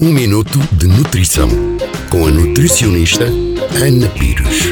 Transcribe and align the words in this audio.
Um 0.00 0.12
minuto 0.12 0.60
de 0.74 0.86
nutrição 0.86 1.48
com 2.08 2.24
a 2.24 2.30
nutricionista 2.30 3.24
Ana 3.24 4.08
Pires. 4.10 4.66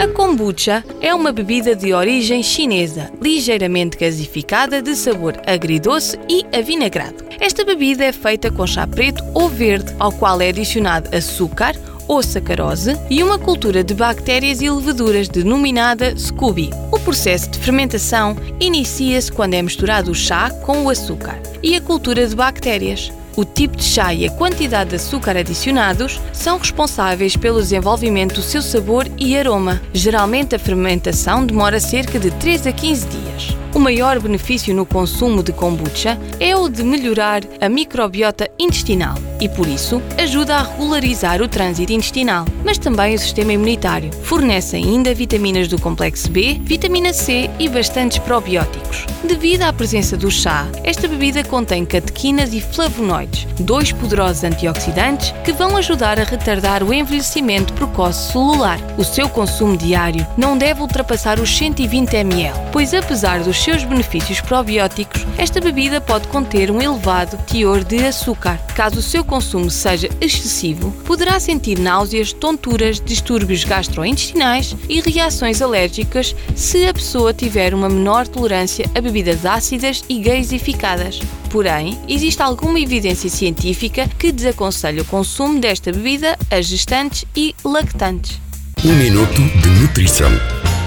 A 0.00 0.06
kombucha 0.06 0.84
é 1.00 1.12
uma 1.12 1.32
bebida 1.32 1.74
de 1.74 1.92
origem 1.92 2.44
chinesa, 2.44 3.10
ligeiramente 3.20 3.98
gasificada, 3.98 4.80
de 4.80 4.94
sabor 4.94 5.34
agridoce 5.44 6.16
e 6.28 6.46
avinagrado. 6.56 7.24
Esta 7.40 7.64
bebida 7.64 8.04
é 8.04 8.12
feita 8.12 8.52
com 8.52 8.68
chá 8.68 8.86
preto 8.86 9.24
ou 9.34 9.48
verde, 9.48 9.92
ao 9.98 10.12
qual 10.12 10.40
é 10.40 10.50
adicionado 10.50 11.12
açúcar 11.12 11.74
ou 12.06 12.22
sacarose 12.22 12.96
e 13.10 13.20
uma 13.20 13.36
cultura 13.36 13.82
de 13.82 13.94
bactérias 13.94 14.62
e 14.62 14.70
levaduras 14.70 15.28
denominada 15.28 16.16
Scooby. 16.16 16.70
O 16.92 17.00
processo 17.00 17.50
de 17.50 17.58
fermentação 17.58 18.36
inicia-se 18.60 19.32
quando 19.32 19.54
é 19.54 19.60
misturado 19.60 20.12
o 20.12 20.14
chá 20.14 20.50
com 20.64 20.84
o 20.84 20.88
açúcar 20.88 21.36
e 21.64 21.74
a 21.74 21.80
cultura 21.80 22.24
de 22.24 22.36
bactérias. 22.36 23.10
O 23.38 23.44
tipo 23.44 23.76
de 23.76 23.84
chá 23.84 24.12
e 24.12 24.26
a 24.26 24.30
quantidade 24.32 24.90
de 24.90 24.96
açúcar 24.96 25.36
adicionados 25.36 26.20
são 26.32 26.58
responsáveis 26.58 27.36
pelo 27.36 27.60
desenvolvimento 27.60 28.34
do 28.34 28.42
seu 28.42 28.60
sabor 28.60 29.06
e 29.16 29.38
aroma. 29.38 29.80
Geralmente, 29.92 30.56
a 30.56 30.58
fermentação 30.58 31.46
demora 31.46 31.78
cerca 31.78 32.18
de 32.18 32.32
3 32.32 32.66
a 32.66 32.72
15 32.72 33.06
dias. 33.06 33.56
O 33.72 33.78
maior 33.78 34.18
benefício 34.18 34.74
no 34.74 34.84
consumo 34.84 35.40
de 35.40 35.52
kombucha 35.52 36.18
é 36.40 36.56
o 36.56 36.68
de 36.68 36.82
melhorar 36.82 37.42
a 37.60 37.68
microbiota 37.68 38.50
intestinal 38.58 39.14
e, 39.40 39.48
por 39.48 39.66
isso, 39.66 40.02
ajuda 40.18 40.56
a 40.56 40.62
regularizar 40.62 41.40
o 41.42 41.48
trânsito 41.48 41.92
intestinal, 41.92 42.44
mas 42.64 42.78
também 42.78 43.14
o 43.14 43.18
sistema 43.18 43.52
imunitário. 43.52 44.10
Fornece 44.22 44.76
ainda 44.76 45.14
vitaminas 45.14 45.68
do 45.68 45.80
complexo 45.80 46.30
B, 46.30 46.60
vitamina 46.62 47.12
C 47.12 47.50
e 47.58 47.68
bastantes 47.68 48.18
probióticos. 48.18 49.06
Devido 49.24 49.62
à 49.62 49.72
presença 49.72 50.16
do 50.16 50.30
chá, 50.30 50.66
esta 50.84 51.08
bebida 51.08 51.44
contém 51.44 51.84
catequinas 51.84 52.52
e 52.52 52.60
flavonoides, 52.60 53.46
dois 53.60 53.92
poderosos 53.92 54.44
antioxidantes 54.44 55.32
que 55.44 55.52
vão 55.52 55.76
ajudar 55.76 56.18
a 56.20 56.24
retardar 56.24 56.82
o 56.82 56.92
envelhecimento 56.92 57.72
precoce 57.72 58.32
celular. 58.32 58.78
O 58.96 59.04
seu 59.04 59.28
consumo 59.28 59.76
diário 59.76 60.26
não 60.36 60.56
deve 60.56 60.80
ultrapassar 60.80 61.38
os 61.38 61.56
120 61.56 62.14
ml, 62.14 62.58
pois 62.72 62.94
apesar 62.94 63.40
dos 63.40 63.62
seus 63.62 63.84
benefícios 63.84 64.40
probióticos, 64.40 65.26
esta 65.36 65.60
bebida 65.60 66.00
pode 66.00 66.28
conter 66.28 66.70
um 66.70 66.80
elevado 66.80 67.36
teor 67.46 67.84
de 67.84 68.04
açúcar. 68.04 68.58
Caso 68.74 68.98
o 68.98 69.02
seu 69.02 69.24
consumo 69.28 69.70
seja 69.70 70.08
excessivo, 70.20 70.90
poderá 71.04 71.38
sentir 71.38 71.78
náuseas, 71.78 72.32
tonturas, 72.32 73.00
distúrbios 73.00 73.62
gastrointestinais 73.62 74.74
e 74.88 75.00
reações 75.00 75.62
alérgicas 75.62 76.34
se 76.56 76.88
a 76.88 76.94
pessoa 76.94 77.32
tiver 77.32 77.74
uma 77.74 77.88
menor 77.88 78.26
tolerância 78.26 78.90
a 78.94 79.00
bebidas 79.00 79.46
ácidas 79.46 80.02
e 80.08 80.18
gasificadas. 80.18 81.20
Porém, 81.50 81.98
existe 82.08 82.42
alguma 82.42 82.80
evidência 82.80 83.30
científica 83.30 84.08
que 84.18 84.32
desaconselha 84.32 85.02
o 85.02 85.04
consumo 85.04 85.60
desta 85.60 85.92
bebida 85.92 86.36
a 86.50 86.60
gestantes 86.60 87.24
e 87.36 87.54
lactantes. 87.64 88.40
Um 88.84 88.94
minuto 88.94 89.40
de 89.60 89.68
nutrição. 89.80 90.30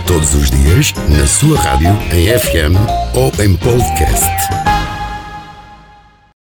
Todos 0.08 0.34
os 0.34 0.50
dias, 0.50 0.94
na 1.10 1.28
sua 1.28 1.58
rádio, 1.60 1.90
em 2.12 2.28
FM 2.38 2.76
ou 3.16 3.32
em 3.44 3.56
podcast. 3.56 4.61